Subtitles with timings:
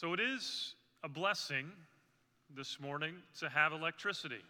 [0.00, 1.70] So it is a blessing
[2.56, 4.40] this morning to have electricity.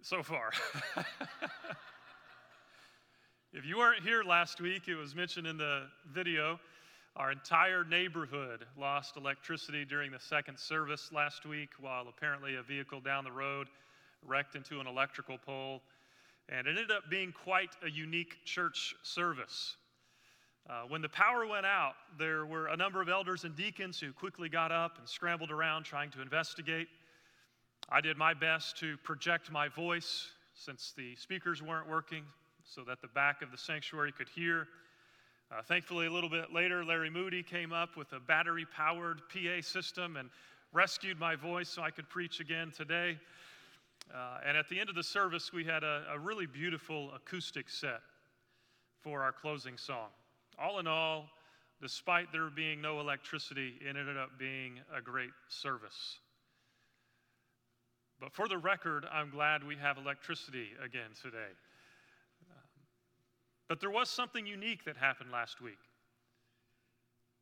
[0.00, 0.50] So far.
[3.52, 6.58] if you weren't here last week, it was mentioned in the video.
[7.14, 12.98] Our entire neighborhood lost electricity during the second service last week while apparently a vehicle
[12.98, 13.68] down the road
[14.26, 15.80] wrecked into an electrical pole.
[16.48, 19.76] And it ended up being quite a unique church service.
[20.70, 24.12] Uh, when the power went out, there were a number of elders and deacons who
[24.12, 26.88] quickly got up and scrambled around trying to investigate.
[27.88, 32.24] I did my best to project my voice since the speakers weren't working
[32.64, 34.68] so that the back of the sanctuary could hear.
[35.50, 39.60] Uh, thankfully, a little bit later, Larry Moody came up with a battery powered PA
[39.60, 40.30] system and
[40.72, 43.18] rescued my voice so I could preach again today.
[44.14, 47.68] Uh, and at the end of the service, we had a, a really beautiful acoustic
[47.68, 48.00] set
[49.02, 50.08] for our closing song.
[50.58, 51.28] All in all,
[51.80, 56.18] despite there being no electricity, it ended up being a great service.
[58.20, 61.52] But for the record, I'm glad we have electricity again today.
[63.68, 65.78] But there was something unique that happened last week.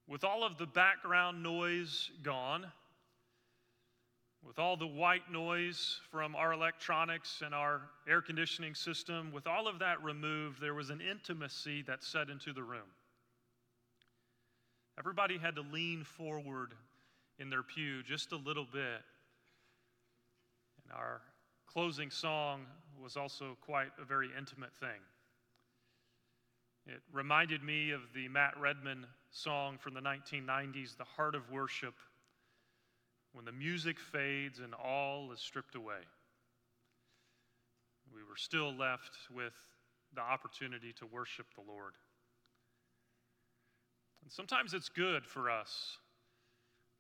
[0.07, 2.67] With all of the background noise gone,
[4.47, 9.69] with all the white noise from our electronics and our air conditioning system, with all
[9.69, 12.89] of that removed, there was an intimacy that set into the room.
[15.01, 16.75] Everybody had to lean forward
[17.39, 19.01] in their pew just a little bit.
[20.85, 21.23] And our
[21.67, 22.67] closing song
[23.03, 25.01] was also quite a very intimate thing.
[26.87, 31.95] It reminded me of the Matt Redman song from the 1990s, The Heart of Worship,
[33.33, 36.03] when the music fades and all is stripped away.
[38.15, 39.55] We were still left with
[40.15, 41.95] the opportunity to worship the Lord.
[44.31, 45.99] And sometimes it's good for us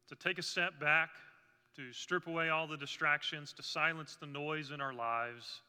[0.08, 1.10] to take a step back,
[1.76, 5.60] to strip away all the distractions, to silence the noise in our lives.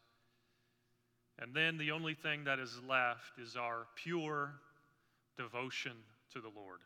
[1.37, 4.53] And then the only thing that is left is our pure
[5.37, 5.91] devotion
[6.33, 6.79] to the Lord.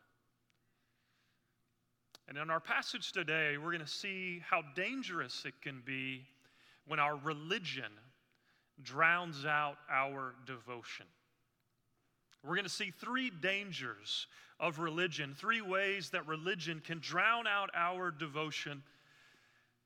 [2.28, 6.26] And in our passage today, we're going to see how dangerous it can be
[6.86, 7.92] when our religion
[8.82, 11.06] drowns out our devotion.
[12.46, 14.28] We're going to see three dangers
[14.60, 18.82] of religion, three ways that religion can drown out our devotion.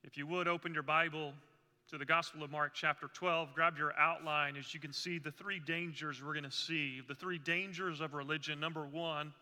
[0.04, 1.32] If you would, open your Bible
[1.90, 3.54] to the Gospel of Mark, chapter 12.
[3.54, 7.00] Grab your outline as you can see the three dangers we're going to see.
[7.08, 8.60] The three dangers of religion.
[8.60, 9.32] Number one,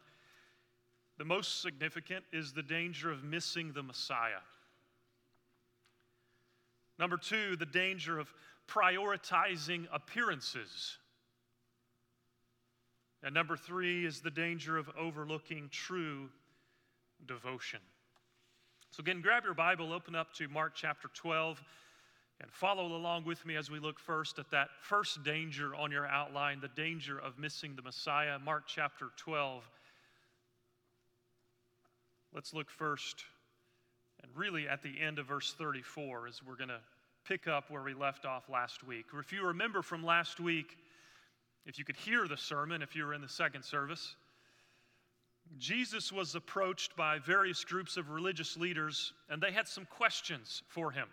[1.18, 4.40] the most significant is the danger of missing the Messiah.
[7.00, 8.32] Number two, the danger of
[8.68, 10.98] prioritizing appearances.
[13.22, 16.28] And number three is the danger of overlooking true
[17.26, 17.80] devotion.
[18.90, 21.62] So, again, grab your Bible, open up to Mark chapter 12,
[22.40, 26.06] and follow along with me as we look first at that first danger on your
[26.06, 28.38] outline the danger of missing the Messiah.
[28.38, 29.68] Mark chapter 12.
[32.32, 33.24] Let's look first,
[34.22, 36.80] and really at the end of verse 34, as we're going to
[37.26, 39.06] pick up where we left off last week.
[39.18, 40.76] If you remember from last week,
[41.68, 44.16] if you could hear the sermon, if you were in the second service,
[45.58, 50.90] Jesus was approached by various groups of religious leaders, and they had some questions for
[50.90, 51.08] him.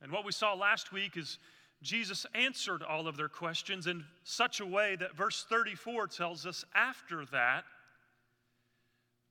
[0.00, 1.38] And what we saw last week is
[1.82, 6.64] Jesus answered all of their questions in such a way that verse 34 tells us
[6.72, 7.64] after that,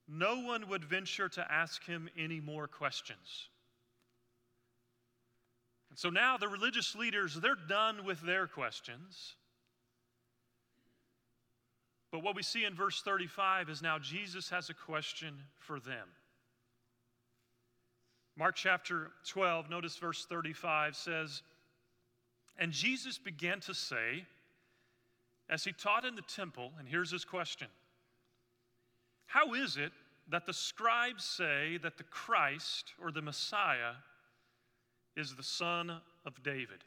[0.09, 3.47] no one would venture to ask him any more questions.
[5.93, 9.35] And so now the religious leaders, they're done with their questions.
[12.11, 16.07] But what we see in verse 35 is now Jesus has a question for them.
[18.35, 21.43] Mark chapter 12, notice verse 35 says,
[22.57, 24.25] And Jesus began to say,
[25.47, 27.67] as he taught in the temple, and here's his question
[29.27, 29.91] How is it
[30.31, 33.93] that the scribes say that the Christ or the Messiah
[35.15, 36.83] is the son of David.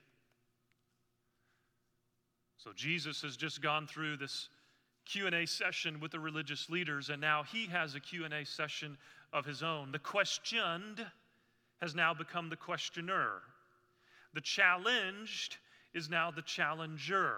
[2.58, 4.48] So Jesus has just gone through this
[5.04, 8.98] Q&A session with the religious leaders and now he has a Q&A session
[9.32, 9.92] of his own.
[9.92, 11.04] The questioned
[11.80, 13.42] has now become the questioner.
[14.34, 15.58] The challenged
[15.94, 17.34] is now the challenger.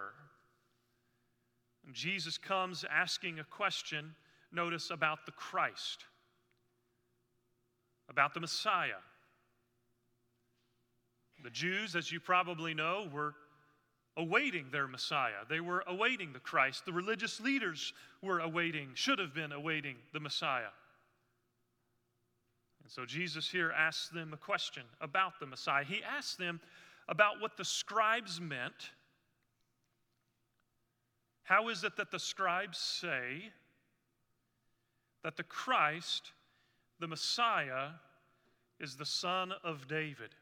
[1.84, 4.14] And Jesus comes asking a question,
[4.52, 6.04] notice, about the Christ,
[8.08, 9.00] about the Messiah.
[11.42, 13.34] The Jews, as you probably know, were
[14.16, 15.44] awaiting their Messiah.
[15.48, 16.84] They were awaiting the Christ.
[16.84, 20.72] The religious leaders were awaiting, should have been awaiting the Messiah.
[22.82, 25.84] And so Jesus here asks them a question about the Messiah.
[25.84, 26.60] He asks them
[27.08, 28.90] about what the scribes meant.
[31.44, 33.52] How is it that the scribes say
[35.22, 36.32] that the Christ,
[36.98, 37.90] the Messiah,
[38.80, 40.34] is the son of David?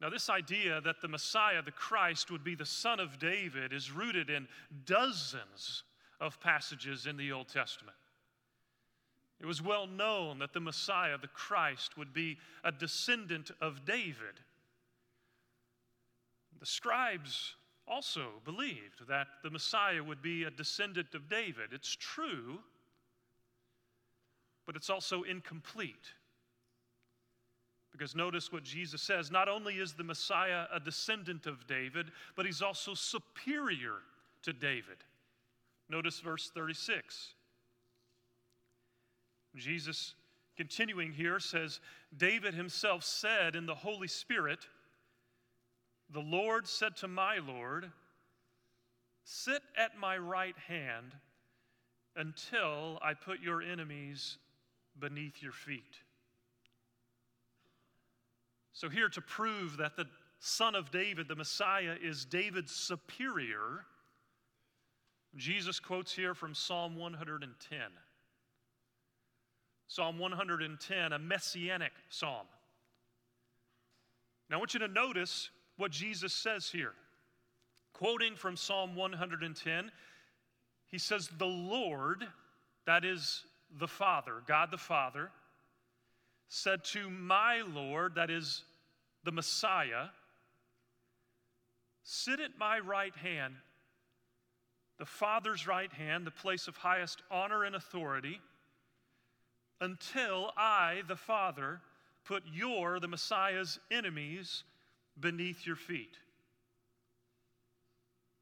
[0.00, 3.92] Now, this idea that the Messiah, the Christ, would be the son of David is
[3.92, 4.48] rooted in
[4.86, 5.82] dozens
[6.20, 7.96] of passages in the Old Testament.
[9.40, 14.40] It was well known that the Messiah, the Christ, would be a descendant of David.
[16.58, 17.54] The scribes
[17.88, 21.72] also believed that the Messiah would be a descendant of David.
[21.72, 22.60] It's true,
[24.66, 26.14] but it's also incomplete.
[27.92, 32.46] Because notice what Jesus says not only is the Messiah a descendant of David, but
[32.46, 33.94] he's also superior
[34.42, 34.96] to David.
[35.88, 37.34] Notice verse 36.
[39.56, 40.14] Jesus,
[40.56, 41.80] continuing here, says,
[42.16, 44.60] David himself said in the Holy Spirit,
[46.10, 47.90] The Lord said to my Lord,
[49.24, 51.12] Sit at my right hand
[52.16, 54.38] until I put your enemies
[54.98, 55.96] beneath your feet.
[58.72, 60.06] So, here to prove that the
[60.38, 63.84] son of David, the Messiah, is David's superior,
[65.36, 67.78] Jesus quotes here from Psalm 110.
[69.86, 72.46] Psalm 110, a messianic psalm.
[74.48, 76.92] Now, I want you to notice what Jesus says here.
[77.92, 79.90] Quoting from Psalm 110,
[80.86, 82.26] he says, The Lord,
[82.86, 83.44] that is
[83.78, 85.30] the Father, God the Father,
[86.50, 88.64] said to my Lord, that is
[89.24, 90.08] the Messiah,
[92.02, 93.54] Sit at my right hand,
[94.98, 98.40] the Father's right hand, the place of highest honor and authority,
[99.80, 101.80] until I, the Father,
[102.24, 104.64] put your, the Messiah's enemies,
[105.20, 106.16] beneath your feet.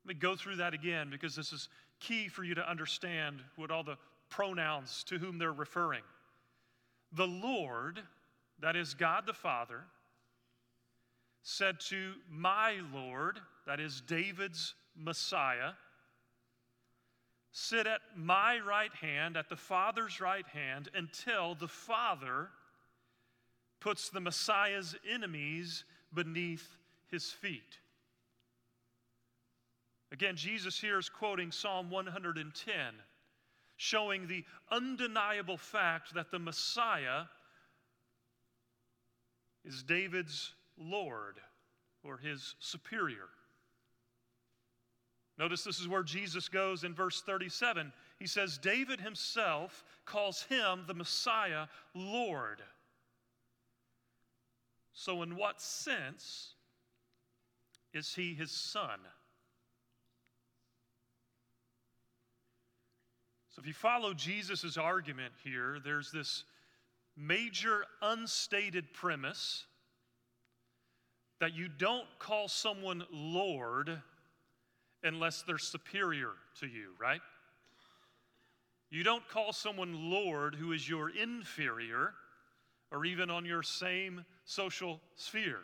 [0.07, 1.69] Let me go through that again because this is
[2.01, 3.99] key for you to understand what all the
[4.31, 6.03] pronouns to whom they're referring.
[7.13, 8.01] The Lord,
[8.61, 9.85] that is God the Father,
[11.43, 15.73] said to my Lord, that is David's Messiah,
[17.53, 22.51] sit at my right hand, at the Father's right hand, until the Father
[23.81, 26.77] puts the Messiah's enemies beneath
[27.11, 27.79] his feet.
[30.13, 32.75] Again, Jesus here is quoting Psalm 110,
[33.79, 37.23] showing the undeniable fact that the Messiah
[39.65, 41.37] is David's Lord
[42.03, 43.29] or his superior.
[45.39, 47.93] Notice this is where Jesus goes in verse 37.
[48.19, 52.61] He says, David himself calls him, the Messiah, Lord.
[54.93, 56.55] So, in what sense
[57.95, 58.99] is he his son?
[63.59, 66.45] So, if you follow Jesus' argument here, there's this
[67.17, 69.65] major unstated premise
[71.41, 74.01] that you don't call someone Lord
[75.03, 77.21] unless they're superior to you, right?
[78.91, 82.15] You don't call someone Lord who is your inferior
[82.93, 85.63] or even on your same social sphere.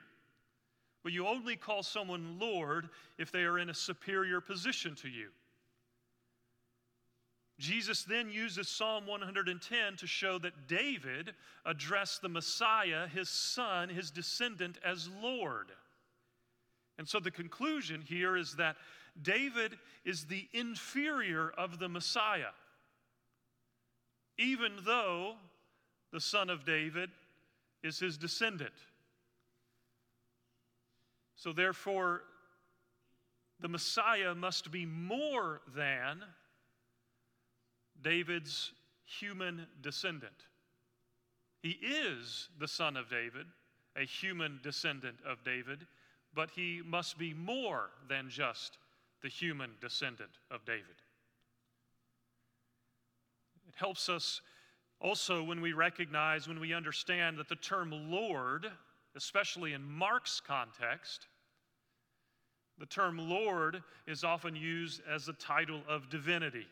[1.04, 5.28] But you only call someone Lord if they are in a superior position to you.
[7.58, 11.34] Jesus then uses Psalm 110 to show that David
[11.64, 15.70] addressed the Messiah, his son, his descendant, as Lord.
[16.98, 18.76] And so the conclusion here is that
[19.22, 22.52] David is the inferior of the Messiah,
[24.36, 25.34] even though
[26.12, 27.10] the son of David
[27.84, 28.74] is his descendant.
[31.36, 32.22] So therefore,
[33.60, 36.22] the Messiah must be more than
[38.04, 38.72] David's
[39.04, 40.46] human descendant.
[41.62, 43.46] He is the son of David,
[43.96, 45.86] a human descendant of David,
[46.34, 48.78] but he must be more than just
[49.22, 50.84] the human descendant of David.
[53.66, 54.42] It helps us
[55.00, 58.70] also when we recognize, when we understand that the term Lord,
[59.16, 61.26] especially in Mark's context,
[62.78, 66.66] the term Lord is often used as a title of divinity.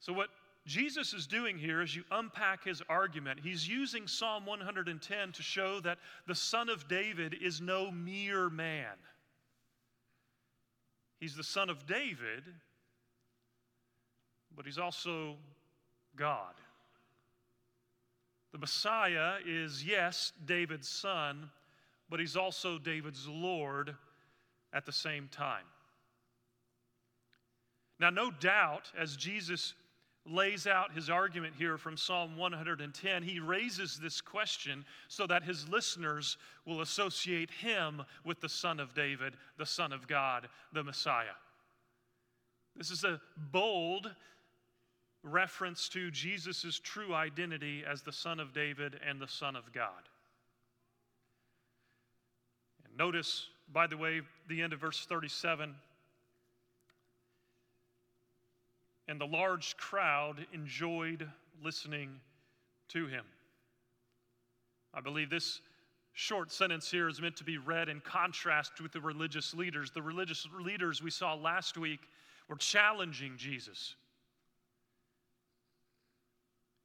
[0.00, 0.28] So, what
[0.66, 5.80] Jesus is doing here, as you unpack his argument, he's using Psalm 110 to show
[5.80, 8.96] that the Son of David is no mere man.
[11.20, 12.44] He's the Son of David,
[14.56, 15.36] but he's also
[16.16, 16.54] God.
[18.52, 21.50] The Messiah is, yes, David's son,
[22.08, 23.94] but he's also David's Lord
[24.72, 25.64] at the same time.
[28.00, 29.74] Now, no doubt, as Jesus
[30.28, 35.68] lays out his argument here from Psalm 110, he raises this question so that his
[35.68, 41.36] listeners will associate him with the Son of David, the Son of God, the Messiah.
[42.74, 44.10] This is a bold
[45.22, 49.90] reference to Jesus' true identity as the Son of David and the Son of God.
[52.86, 55.74] And notice, by the way, the end of verse 37
[59.08, 61.28] and the large crowd enjoyed
[61.62, 62.20] listening
[62.88, 63.24] to him.
[64.92, 65.60] I believe this
[66.12, 69.90] short sentence here is meant to be read in contrast with the religious leaders.
[69.90, 72.00] The religious leaders we saw last week
[72.48, 73.94] were challenging Jesus.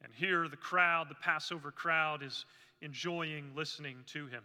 [0.03, 2.45] And here, the crowd, the Passover crowd, is
[2.81, 4.43] enjoying listening to him.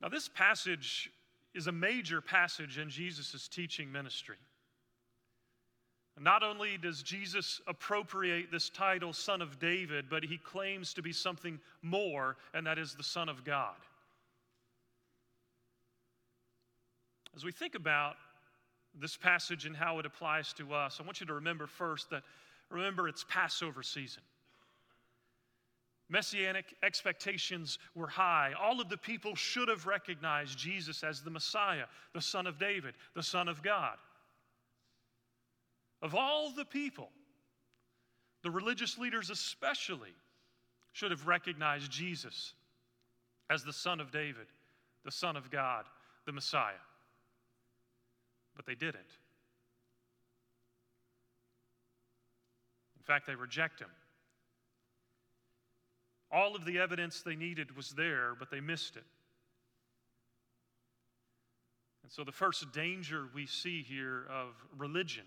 [0.00, 1.10] Now, this passage
[1.54, 4.36] is a major passage in Jesus' teaching ministry.
[6.20, 11.12] Not only does Jesus appropriate this title, Son of David, but he claims to be
[11.12, 13.74] something more, and that is the Son of God.
[17.34, 18.14] As we think about
[19.00, 22.22] this passage and how it applies to us, I want you to remember first that,
[22.70, 24.22] remember, it's Passover season.
[26.08, 28.52] Messianic expectations were high.
[28.60, 32.94] All of the people should have recognized Jesus as the Messiah, the Son of David,
[33.14, 33.96] the Son of God.
[36.04, 37.08] Of all the people,
[38.42, 40.14] the religious leaders especially
[40.92, 42.52] should have recognized Jesus
[43.48, 44.46] as the Son of David,
[45.06, 45.86] the Son of God,
[46.26, 46.74] the Messiah.
[48.54, 49.00] But they didn't.
[52.98, 53.90] In fact, they reject him.
[56.30, 59.04] All of the evidence they needed was there, but they missed it.
[62.02, 65.24] And so, the first danger we see here of religion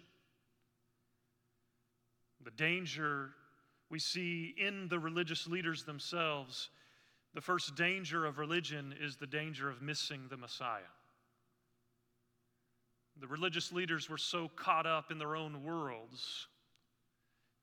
[2.47, 3.31] the danger
[3.89, 6.69] we see in the religious leaders themselves,
[7.33, 10.93] the first danger of religion is the danger of missing the Messiah.
[13.19, 16.47] The religious leaders were so caught up in their own worlds,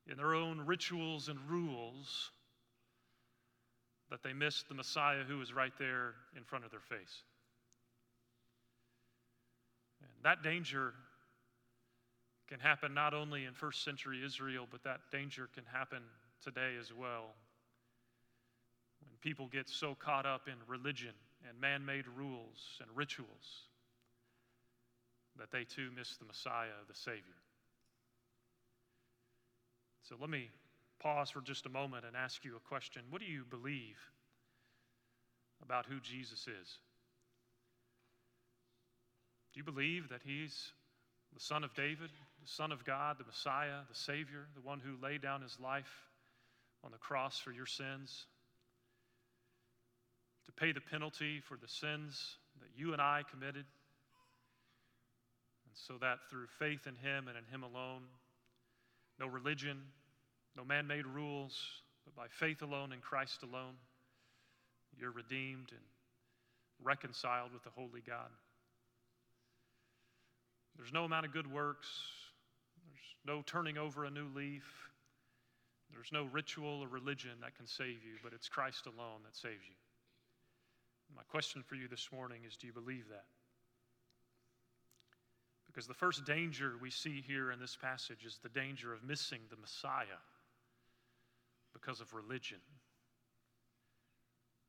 [0.07, 2.31] in their own rituals and rules,
[4.11, 7.23] that they missed the Messiah who was right there in front of their face.
[10.03, 10.93] And that danger
[12.49, 16.03] can happen not only in first century Israel, but that danger can happen
[16.43, 17.35] today as well.
[19.01, 21.15] When people get so caught up in religion
[21.49, 23.69] and man made rules and rituals
[25.39, 27.23] that they too miss the Messiah, the Savior.
[30.03, 30.51] So let me
[31.01, 33.03] pause for just a moment and ask you a question.
[33.11, 33.99] What do you believe
[35.63, 36.79] about who Jesus is?
[39.53, 40.73] Do you believe that He's
[41.33, 42.11] the Son of David,
[42.45, 45.91] the Son of God, the Messiah, the Savior, the one who laid down his life
[46.85, 48.27] on the cross for your sins,
[50.45, 53.65] to pay the penalty for the sins that you and I committed,
[55.65, 58.03] and so that through faith in him and in him alone,
[59.19, 59.81] no religion,
[60.55, 61.59] no man made rules,
[62.05, 63.77] but by faith alone in Christ alone,
[65.01, 65.81] you're redeemed and
[66.83, 68.29] reconciled with the Holy God.
[70.77, 71.89] There's no amount of good works,
[73.26, 74.64] no turning over a new leaf.
[75.93, 79.64] There's no ritual or religion that can save you, but it's Christ alone that saves
[79.69, 79.76] you.
[81.14, 83.25] My question for you this morning is do you believe that?
[85.66, 89.40] Because the first danger we see here in this passage is the danger of missing
[89.50, 90.21] the Messiah
[91.73, 92.59] because of religion.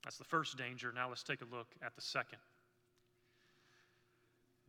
[0.04, 0.92] That's the first danger.
[0.94, 2.40] Now let's take a look at the second.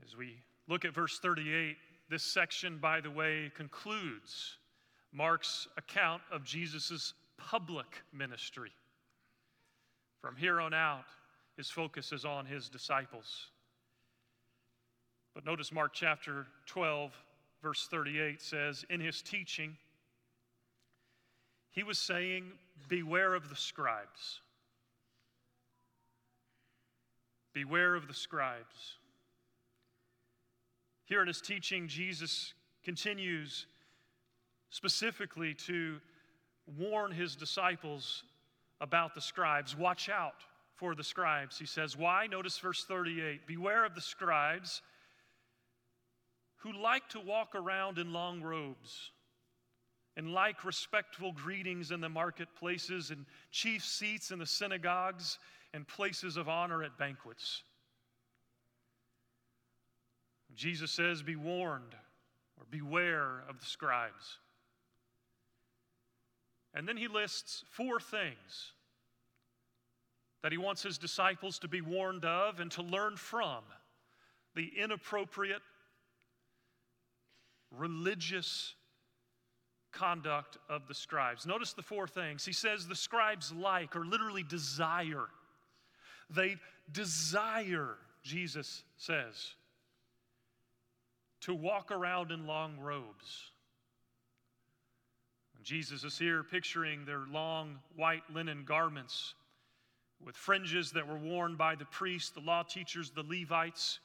[0.04, 0.36] As we
[0.68, 1.76] look at verse 38,
[2.08, 4.58] this section, by the way, concludes
[5.12, 8.70] Mark's account of Jesus' public ministry.
[10.20, 11.04] From here on out,
[11.56, 13.50] his focus is on his disciples.
[15.34, 17.12] But notice Mark chapter 12,
[17.62, 19.76] verse 38 says, In his teaching,
[21.70, 22.44] he was saying,
[22.88, 24.40] Beware of the scribes.
[27.52, 28.98] Beware of the scribes.
[31.06, 32.52] Here in his teaching, Jesus
[32.84, 33.66] continues
[34.70, 36.00] specifically to
[36.78, 38.24] warn his disciples
[38.80, 39.76] about the scribes.
[39.76, 40.42] Watch out
[40.74, 41.96] for the scribes, he says.
[41.96, 42.26] Why?
[42.26, 44.82] Notice verse 38 Beware of the scribes
[46.56, 49.12] who like to walk around in long robes
[50.16, 55.38] and like respectful greetings in the marketplaces and chief seats in the synagogues
[55.72, 57.62] and places of honor at banquets.
[60.56, 61.94] Jesus says, Be warned
[62.58, 64.38] or beware of the scribes.
[66.74, 68.72] And then he lists four things
[70.42, 73.62] that he wants his disciples to be warned of and to learn from
[74.54, 75.62] the inappropriate
[77.70, 78.74] religious
[79.92, 81.46] conduct of the scribes.
[81.46, 82.44] Notice the four things.
[82.44, 85.26] He says the scribes like, or literally desire.
[86.28, 86.56] They
[86.92, 89.54] desire, Jesus says,
[91.46, 93.52] to walk around in long robes.
[95.62, 99.34] Jesus is here picturing their long white linen garments
[100.24, 104.00] with fringes that were worn by the priests, the law teachers, the Levites.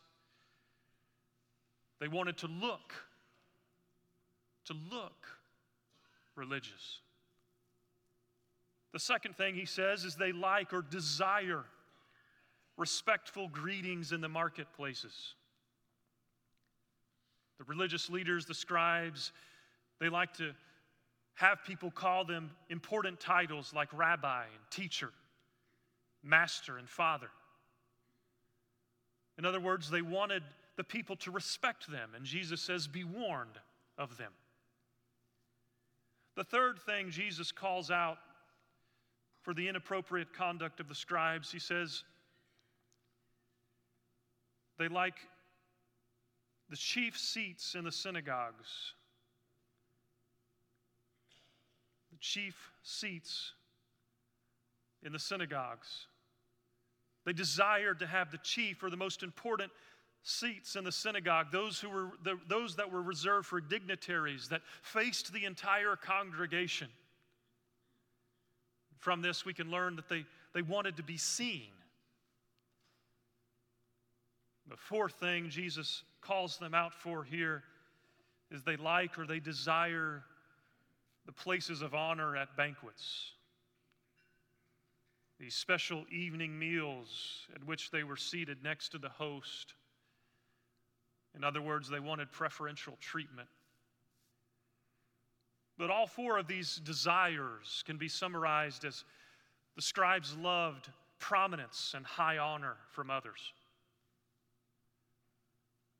[1.99, 2.93] They wanted to look,
[4.65, 5.25] to look
[6.35, 6.99] religious.
[8.93, 11.63] The second thing he says is they like or desire
[12.77, 15.33] respectful greetings in the marketplaces.
[17.61, 19.31] The religious leaders, the scribes,
[19.99, 20.53] they like to
[21.35, 25.11] have people call them important titles like rabbi and teacher,
[26.23, 27.29] master and father.
[29.37, 30.41] In other words, they wanted
[30.75, 33.59] the people to respect them, and Jesus says, Be warned
[33.95, 34.31] of them.
[36.35, 38.17] The third thing Jesus calls out
[39.43, 42.03] for the inappropriate conduct of the scribes, he says,
[44.79, 45.19] they like
[46.71, 48.93] the chief seats in the synagogues.
[52.11, 53.51] The chief seats
[55.03, 56.07] in the synagogues.
[57.25, 59.69] They desired to have the chief or the most important
[60.23, 64.61] seats in the synagogue, those, who were, the, those that were reserved for dignitaries that
[64.81, 66.87] faced the entire congregation.
[68.97, 71.67] From this, we can learn that they, they wanted to be seen.
[74.69, 77.63] The fourth thing Jesus calls them out for here
[78.51, 80.23] is they like or they desire
[81.25, 83.31] the places of honor at banquets.
[85.39, 89.73] These special evening meals at which they were seated next to the host
[91.35, 93.47] in other words, they wanted preferential treatment.
[95.77, 99.03] But all four of these desires can be summarized as
[99.75, 103.53] the scribes loved prominence and high honor from others.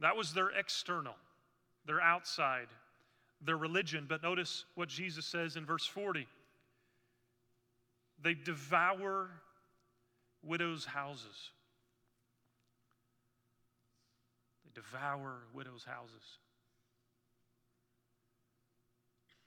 [0.02, 1.16] That was their external,
[1.86, 2.68] their outside,
[3.40, 4.06] their religion.
[4.10, 6.28] But notice what Jesus says in verse 40
[8.24, 9.32] they devour
[10.44, 11.50] widows' houses.
[14.64, 16.38] They devour widows' houses.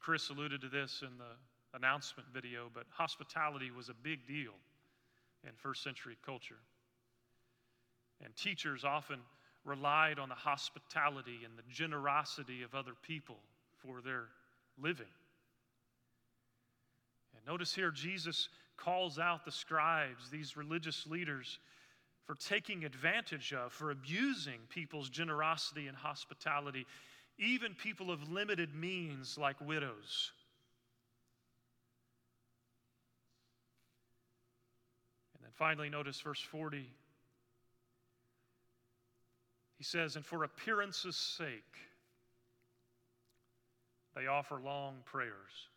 [0.01, 4.55] Chris alluded to this in the announcement video, but hospitality was a big deal
[5.45, 6.59] in first century culture.
[8.25, 9.21] And teachers often
[9.65, 13.39] relied on the hospitality and the generosity of other people
[13.79, 14.25] for their
[14.81, 15.07] living.
[17.37, 21.59] And notice here, Jesus calls out the scribes, these religious leaders,
[22.27, 26.87] for taking advantage of, for abusing people's generosity and hospitality,
[27.39, 30.33] even people of limited means like widows.
[35.35, 36.89] And then finally, notice verse 40.
[39.77, 41.79] He says, And for appearance's sake,
[44.15, 45.69] they offer long prayers.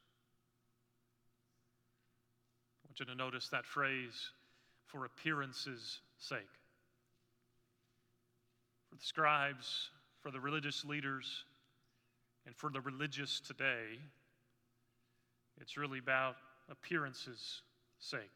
[2.84, 4.32] I want you to notice that phrase,
[4.86, 6.40] for appearance's sake.
[8.90, 9.90] For the scribes,
[10.22, 11.46] for the religious leaders,
[12.46, 14.00] and for the religious today,
[15.60, 16.36] it's really about
[16.70, 17.62] appearances'
[18.00, 18.32] sake.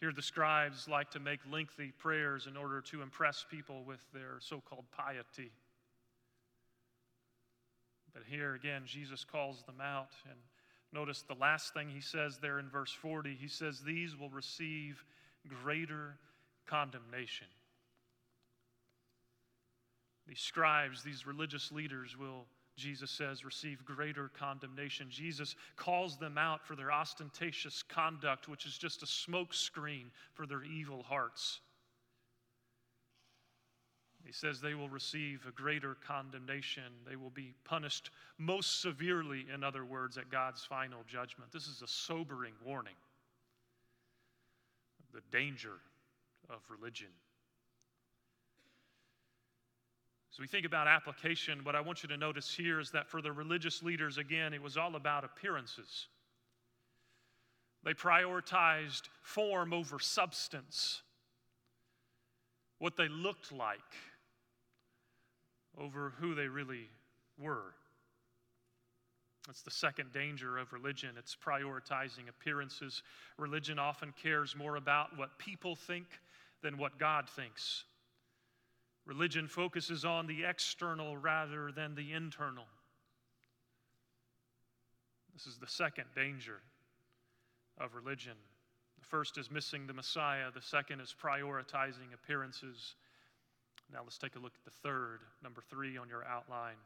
[0.00, 4.36] Here, the scribes like to make lengthy prayers in order to impress people with their
[4.38, 5.50] so called piety.
[8.14, 10.12] But here again, Jesus calls them out.
[10.30, 10.38] And
[10.92, 15.04] notice the last thing he says there in verse 40 he says, These will receive
[15.62, 16.16] greater
[16.66, 17.48] condemnation.
[20.28, 22.44] These scribes, these religious leaders will,
[22.78, 25.08] Jesus says, receive greater condemnation.
[25.10, 30.62] Jesus calls them out for their ostentatious conduct, which is just a smokescreen for their
[30.62, 31.60] evil hearts.
[34.24, 36.92] He says they will receive a greater condemnation.
[37.08, 41.50] They will be punished most severely, in other words, at God's final judgment.
[41.50, 42.94] This is a sobering warning
[45.14, 45.80] the danger
[46.50, 47.08] of religion.
[50.38, 53.20] As we think about application, what I want you to notice here is that for
[53.20, 56.06] the religious leaders, again, it was all about appearances.
[57.82, 61.02] They prioritized form over substance,
[62.78, 63.80] what they looked like
[65.76, 66.88] over who they really
[67.36, 67.74] were.
[69.48, 71.16] That's the second danger of religion.
[71.18, 73.02] It's prioritizing appearances.
[73.38, 76.06] Religion often cares more about what people think
[76.62, 77.82] than what God thinks.
[79.08, 82.66] Religion focuses on the external rather than the internal.
[85.32, 86.60] This is the second danger
[87.78, 88.34] of religion.
[88.98, 92.96] The first is missing the Messiah, the second is prioritizing appearances.
[93.90, 96.76] Now let's take a look at the third, number three on your outline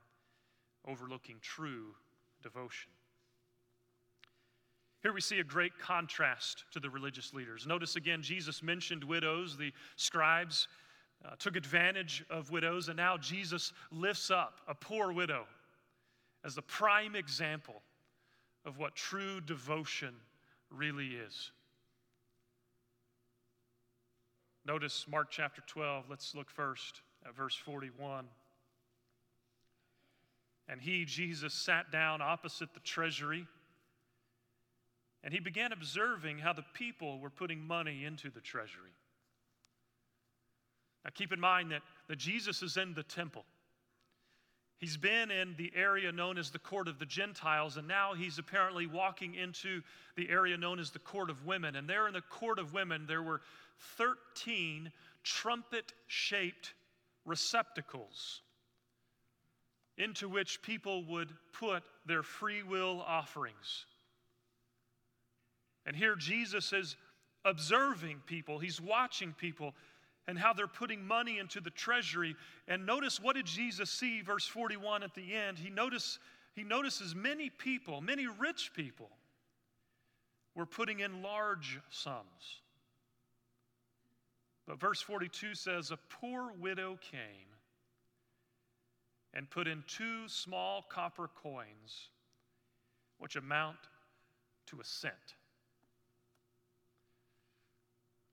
[0.87, 1.95] overlooking true
[2.41, 2.93] devotion.
[5.03, 7.67] Here we see a great contrast to the religious leaders.
[7.67, 9.57] Notice again, Jesus mentioned widows.
[9.57, 10.69] The scribes
[11.25, 15.47] uh, took advantage of widows, and now Jesus lifts up a poor widow
[16.45, 17.83] as the prime example
[18.65, 20.15] of what true devotion
[20.71, 21.53] really is.
[24.65, 26.05] Notice Mark chapter 12.
[26.09, 28.27] Let's look first at verse 41.
[30.69, 33.47] And he, Jesus, sat down opposite the treasury,
[35.25, 38.93] and he began observing how the people were putting money into the treasury.
[41.05, 43.45] Now, keep in mind that, that Jesus is in the temple.
[44.79, 48.39] He's been in the area known as the court of the Gentiles, and now he's
[48.39, 49.81] apparently walking into
[50.17, 51.77] the area known as the court of women.
[51.77, 53.43] And there in the court of women, there were
[53.97, 54.91] 13
[55.23, 56.75] trumpet shaped
[57.25, 58.41] receptacles
[59.99, 63.87] into which people would put their free will offerings.
[65.87, 66.97] And here Jesus is
[67.45, 69.75] observing people, he's watching people
[70.29, 72.37] and how they're putting money into the treasury.
[72.69, 75.59] And notice what did Jesus see, verse 41 at the end?
[75.59, 75.73] He,
[76.55, 79.11] he notices many people, many rich people,
[80.55, 82.61] were putting in large sums.
[84.67, 87.49] But verse 42 says, A poor widow came
[89.35, 92.11] and put in two small copper coins,
[93.19, 93.79] which amount
[94.67, 95.15] to a cent.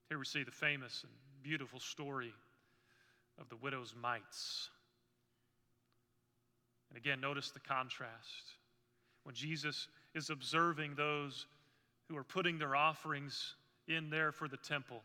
[0.09, 2.33] Here we see the famous and beautiful story
[3.39, 4.69] of the widow's mites.
[6.89, 8.55] And again, notice the contrast.
[9.23, 11.45] When Jesus is observing those
[12.07, 13.55] who are putting their offerings
[13.87, 15.01] in there for the temple,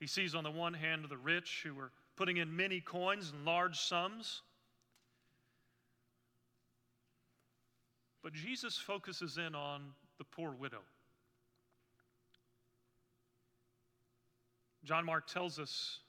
[0.00, 3.44] he sees on the one hand the rich who are putting in many coins and
[3.44, 4.42] large sums.
[8.22, 9.82] But Jesus focuses in on
[10.18, 10.82] the poor widow.
[14.84, 16.00] John Mark tells us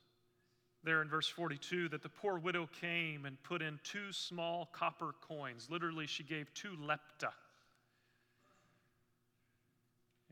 [0.83, 5.13] there in verse 42 that the poor widow came and put in two small copper
[5.27, 5.67] coins.
[5.69, 7.33] Literally, she gave two lepta.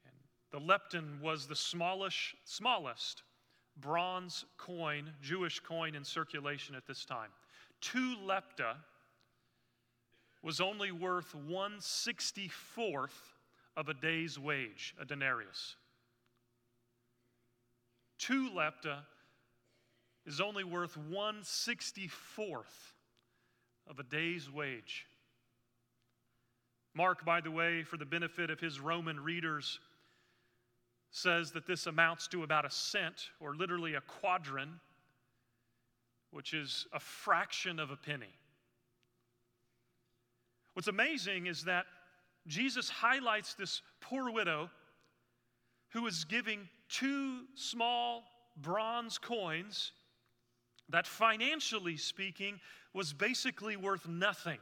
[0.06, 0.16] And
[0.52, 3.24] the lepton was the smallest, smallest
[3.76, 7.30] bronze coin, Jewish coin in circulation at this time.
[7.82, 8.76] Two lepta
[10.42, 13.10] was only worth 164th
[13.76, 15.76] of a day's wage, a denarius.
[18.18, 19.00] Two lepta
[20.26, 22.12] is only worth 164th
[23.88, 25.06] of a day's wage.
[26.94, 29.80] Mark, by the way, for the benefit of his Roman readers,
[31.12, 34.80] says that this amounts to about a cent, or literally a quadrans,
[36.32, 38.34] which is a fraction of a penny.
[40.74, 41.86] What's amazing is that
[42.46, 44.70] Jesus highlights this poor widow
[45.90, 48.24] who is giving two small
[48.58, 49.92] bronze coins
[50.90, 52.60] that, financially speaking,
[52.94, 54.60] was basically worth nothing.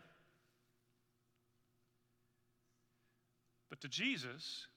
[3.70, 4.68] But to Jesus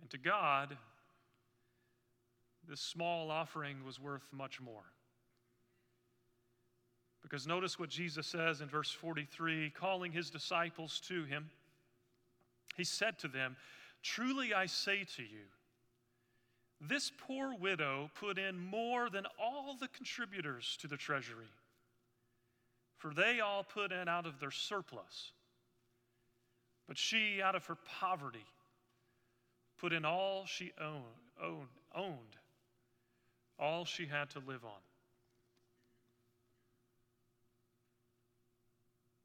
[0.00, 0.76] and to God,
[2.68, 4.84] this small offering was worth much more.
[7.22, 11.50] Because notice what Jesus says in verse 43 calling his disciples to him,
[12.76, 13.56] he said to them,
[14.02, 15.46] Truly I say to you,
[16.80, 21.52] this poor widow put in more than all the contributors to the treasury,
[22.96, 25.32] for they all put in out of their surplus.
[26.88, 28.46] But she, out of her poverty,
[29.78, 31.04] put in all she owned,
[31.40, 32.36] owned, owned
[33.60, 34.80] all she had to live on.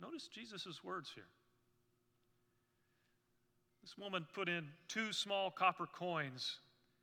[0.02, 1.24] Notice Jesus' words here.
[3.86, 6.58] This woman put in two small copper coins,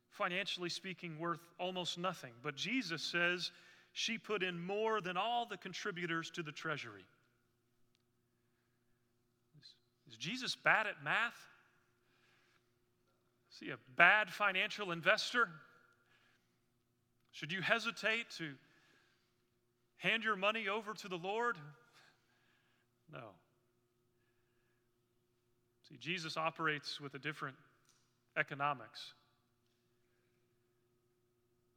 [0.09, 2.33] financially speaking, worth almost nothing.
[2.43, 3.51] But Jesus says
[3.93, 7.05] she put in more than all the contributors to the treasury.
[10.09, 11.37] Is Jesus bad at math?
[13.53, 15.47] Is he a bad financial investor?
[17.31, 18.55] Should you hesitate to
[19.95, 21.55] hand your money over to the Lord?
[23.09, 23.29] No.
[25.93, 27.55] See, Jesus operates with a different
[28.35, 29.13] economics.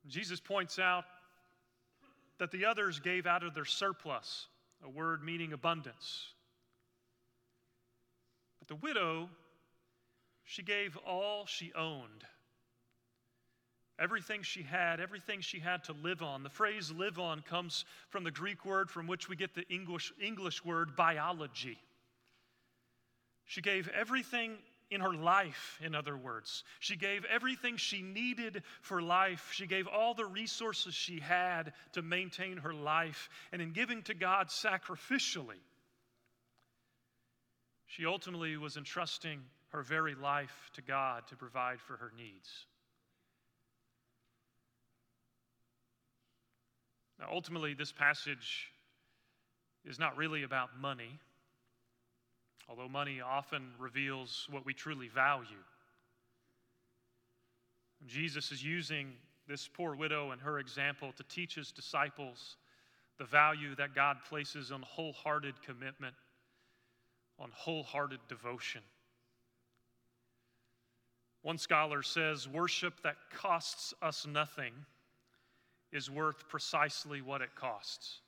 [0.07, 1.05] Jesus points out
[2.39, 4.47] that the others gave out of their surplus,
[4.85, 6.29] a word meaning abundance.
[8.59, 9.29] But the widow,
[10.45, 12.25] she gave all she owned.
[13.99, 16.43] Everything she had, everything she had to live on.
[16.43, 20.13] The phrase live on comes from the Greek word from which we get the English,
[20.21, 21.79] English word biology.
[23.47, 24.59] She gave everything
[24.91, 26.63] in her life, in other words.
[26.79, 29.51] She gave everything she needed for life.
[29.53, 33.29] She gave all the resources she had to maintain her life.
[33.53, 35.61] And in giving to God sacrificially,
[37.87, 42.67] she ultimately was entrusting her very life to God to provide for her needs.
[47.19, 48.71] Now, ultimately, this passage
[49.85, 51.19] is not really about money,
[52.69, 55.65] although money often reveals what we truly value.
[58.07, 59.13] Jesus is using
[59.49, 62.57] this poor widow and her example to teach his disciples
[63.19, 66.15] the value that God places on wholehearted commitment,
[67.39, 68.83] on wholehearted devotion.
[71.43, 74.73] One scholar says worship that costs us nothing
[75.93, 78.21] is worth precisely what it costs.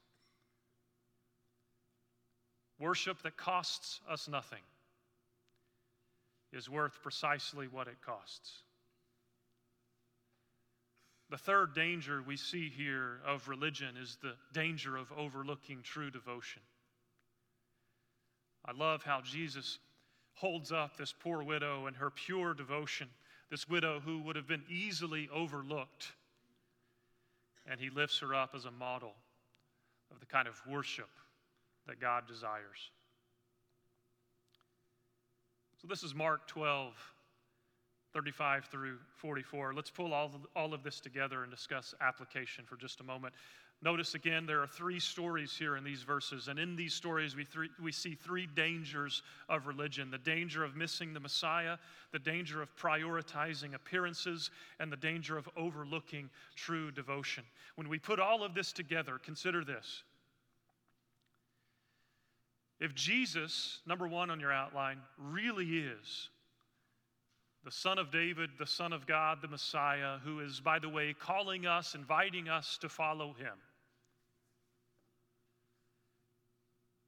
[2.78, 4.62] Worship that costs us nothing
[6.52, 8.62] is worth precisely what it costs.
[11.30, 16.62] The third danger we see here of religion is the danger of overlooking true devotion.
[18.64, 19.78] I love how Jesus
[20.34, 23.08] holds up this poor widow and her pure devotion,
[23.50, 26.12] this widow who would have been easily overlooked
[27.70, 29.12] and he lifts her up as a model
[30.10, 31.10] of the kind of worship
[31.88, 32.90] that God desires.
[35.80, 36.92] So, this is Mark 12,
[38.12, 39.74] 35 through 44.
[39.74, 43.34] Let's pull all of, all of this together and discuss application for just a moment.
[43.80, 47.44] Notice again, there are three stories here in these verses, and in these stories, we,
[47.44, 51.76] th- we see three dangers of religion the danger of missing the Messiah,
[52.10, 57.44] the danger of prioritizing appearances, and the danger of overlooking true devotion.
[57.76, 60.02] When we put all of this together, consider this.
[62.80, 66.28] If Jesus, number one on your outline, really is
[67.64, 71.12] the Son of David, the Son of God, the Messiah, who is, by the way,
[71.12, 73.58] calling us, inviting us to follow him,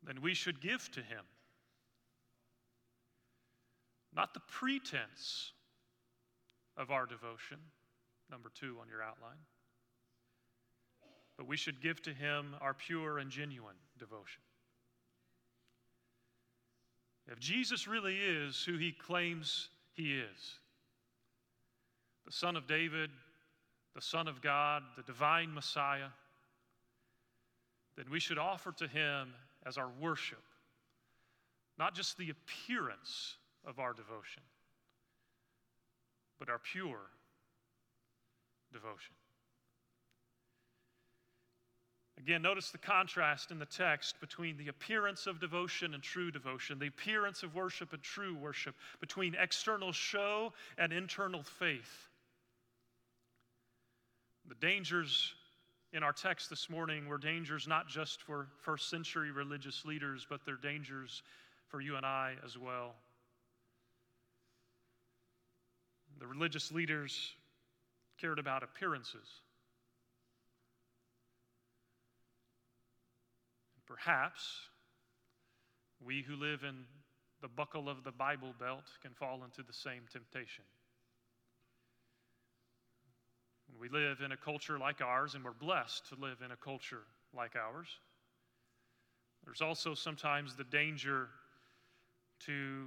[0.02, 1.24] then we should give to him.
[4.14, 5.52] Not the pretense
[6.76, 7.58] of our devotion,
[8.28, 9.38] number two on your outline,
[11.36, 14.42] but we should give to him our pure and genuine devotion.
[17.30, 20.58] If Jesus really is who he claims he is
[22.26, 23.10] the Son of David,
[23.94, 26.10] the Son of God, the divine Messiah,
[27.96, 29.32] then we should offer to him
[29.66, 30.42] as our worship,
[31.78, 34.42] not just the appearance of our devotion,
[36.38, 37.10] but our pure
[38.72, 39.14] devotion.
[42.20, 46.78] Again, notice the contrast in the text between the appearance of devotion and true devotion,
[46.78, 52.08] the appearance of worship and true worship, between external show and internal faith.
[54.46, 55.32] The dangers
[55.94, 60.40] in our text this morning were dangers not just for first century religious leaders, but
[60.44, 61.22] they're dangers
[61.68, 62.96] for you and I as well.
[66.18, 67.32] The religious leaders
[68.20, 69.26] cared about appearances.
[73.90, 74.68] Perhaps
[76.00, 76.84] we who live in
[77.42, 80.62] the buckle of the Bible Belt can fall into the same temptation.
[83.80, 87.02] We live in a culture like ours, and we're blessed to live in a culture
[87.36, 87.88] like ours.
[89.44, 91.28] There's also sometimes the danger
[92.46, 92.86] to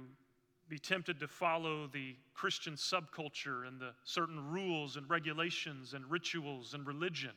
[0.70, 6.72] be tempted to follow the Christian subculture and the certain rules and regulations and rituals
[6.72, 7.32] and religion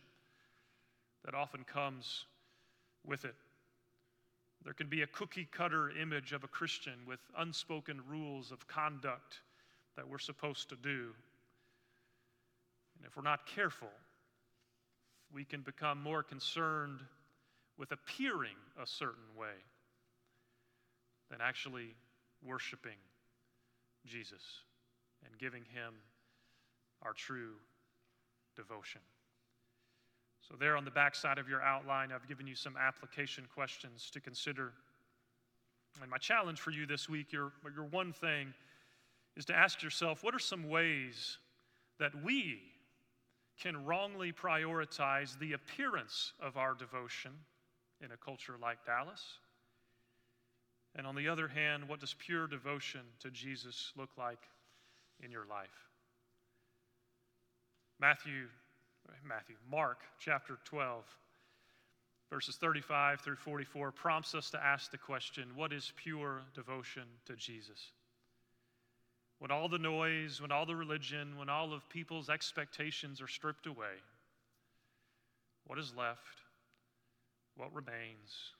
[1.25, 2.27] that often comes
[3.05, 3.35] with it.
[4.67, 9.39] There can be a cookie cutter image of a Christian with unspoken rules of conduct
[9.95, 11.13] that we're supposed to do.
[12.97, 13.87] And if we're not careful,
[15.33, 16.99] we can become more concerned
[17.77, 19.55] with appearing a certain way
[21.31, 21.95] than actually
[22.45, 22.99] worshiping
[24.05, 24.43] Jesus
[25.25, 25.93] and giving him
[27.03, 27.53] our true
[28.57, 28.99] devotion.
[30.47, 34.09] So, there on the back side of your outline, I've given you some application questions
[34.11, 34.71] to consider.
[36.01, 38.53] And my challenge for you this week, your, your one thing,
[39.35, 41.37] is to ask yourself what are some ways
[41.99, 42.59] that we
[43.61, 47.31] can wrongly prioritize the appearance of our devotion
[48.01, 49.39] in a culture like Dallas?
[50.95, 54.39] And on the other hand, what does pure devotion to Jesus look like
[55.23, 55.89] in your life?
[57.99, 58.45] Matthew,
[59.27, 61.03] Matthew, Mark chapter 12,
[62.29, 67.35] verses 35 through 44 prompts us to ask the question what is pure devotion to
[67.35, 67.91] Jesus?
[69.39, 73.67] When all the noise, when all the religion, when all of people's expectations are stripped
[73.67, 74.01] away,
[75.65, 76.41] what is left?
[77.55, 78.53] What remains?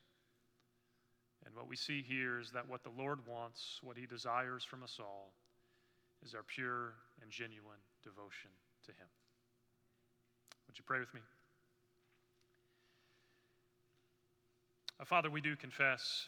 [1.46, 4.84] And what we see here is that what the Lord wants, what He desires from
[4.84, 5.32] us all,
[6.24, 8.52] is our pure and genuine devotion
[8.86, 9.08] to Him.
[10.78, 11.22] Would you pray with me?
[15.00, 16.28] Uh, Father, we do confess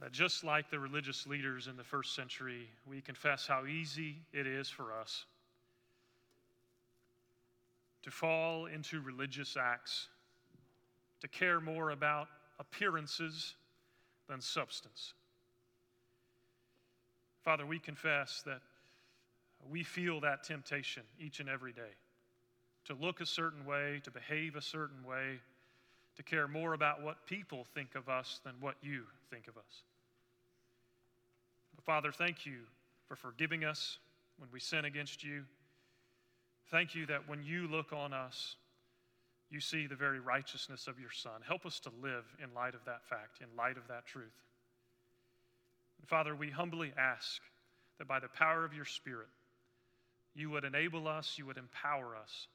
[0.00, 4.46] that just like the religious leaders in the first century, we confess how easy it
[4.46, 5.26] is for us
[8.04, 10.08] to fall into religious acts,
[11.20, 13.54] to care more about appearances
[14.30, 15.12] than substance.
[17.44, 18.62] Father, we confess that
[19.68, 21.92] we feel that temptation each and every day
[22.88, 25.38] to look a certain way, to behave a certain way,
[26.16, 29.82] to care more about what people think of us than what you think of us.
[31.76, 32.60] But Father, thank you
[33.06, 33.98] for forgiving us
[34.38, 35.44] when we sin against you.
[36.70, 38.56] Thank you that when you look on us,
[39.50, 41.40] you see the very righteousness of your Son.
[41.46, 44.26] Help us to live in light of that fact, in light of that truth.
[46.00, 47.42] And Father, we humbly ask
[47.98, 49.28] that by the power of your Spirit,
[50.34, 52.48] you would enable us, you would empower us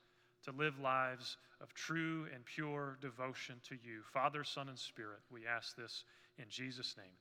[0.45, 4.01] to live lives of true and pure devotion to you.
[4.13, 6.03] Father, Son, and Spirit, we ask this
[6.37, 7.15] in Jesus' name.